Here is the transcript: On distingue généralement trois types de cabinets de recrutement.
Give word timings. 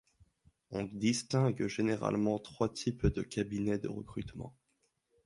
On 0.71 0.85
distingue 0.93 1.67
généralement 1.67 2.39
trois 2.39 2.73
types 2.73 3.05
de 3.05 3.21
cabinets 3.21 3.77
de 3.77 3.87
recrutement. 3.87 4.55